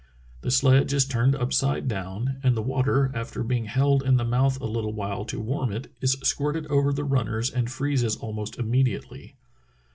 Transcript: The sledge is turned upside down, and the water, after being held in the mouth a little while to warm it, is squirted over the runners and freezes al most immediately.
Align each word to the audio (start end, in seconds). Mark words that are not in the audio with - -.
The 0.41 0.49
sledge 0.49 0.93
is 0.93 1.05
turned 1.05 1.35
upside 1.35 1.87
down, 1.87 2.39
and 2.41 2.57
the 2.57 2.63
water, 2.63 3.11
after 3.13 3.43
being 3.43 3.65
held 3.65 4.01
in 4.01 4.17
the 4.17 4.25
mouth 4.25 4.59
a 4.59 4.65
little 4.65 4.93
while 4.93 5.25
to 5.25 5.39
warm 5.39 5.71
it, 5.71 5.93
is 6.01 6.13
squirted 6.23 6.65
over 6.71 6.91
the 6.91 7.03
runners 7.03 7.51
and 7.51 7.69
freezes 7.69 8.17
al 8.23 8.33
most 8.33 8.57
immediately. 8.57 9.35